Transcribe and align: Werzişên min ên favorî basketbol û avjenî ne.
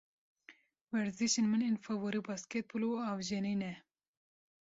Werzişên 0.93 1.45
min 1.51 1.61
ên 1.69 1.75
favorî 1.85 2.21
basketbol 2.29 2.81
û 2.89 2.91
avjenî 3.11 3.55
ne. 3.61 3.73